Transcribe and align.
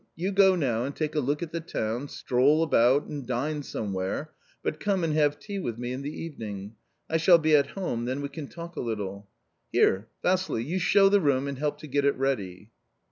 You 0.15 0.31
go 0.31 0.55
now 0.55 0.83
and 0.83 0.95
take 0.95 1.13
a 1.13 1.19
look 1.19 1.43
at 1.43 1.51
the 1.51 1.59
town, 1.61 2.07
stroll 2.07 2.63
about, 2.63 3.03
and 3.05 3.27
dine 3.27 3.61
somewhere, 3.61 4.31
but 4.63 4.79
come 4.79 5.03
and 5.03 5.13
have 5.13 5.37
tea 5.37 5.59
with 5.59 5.77
me 5.77 5.91
in 5.91 6.01
the 6.01 6.09
evening. 6.23 6.75
I 7.07 7.17
shall 7.17 7.37
be 7.37 7.55
at 7.55 7.77
home, 7.77 8.05
then 8.05 8.21
we 8.23 8.29
can 8.29 8.47
talk 8.47 8.75
a 8.75 8.81
little. 8.81 9.27
Here! 9.71 10.07
Vassili, 10.23 10.63
you 10.63 10.79
show 10.79 11.07
the 11.07 11.21
room 11.21 11.47
and 11.47 11.59
help 11.59 11.77
to 11.81 11.87
get 11.87 12.03
it 12.03 12.15
ready." 12.15 12.71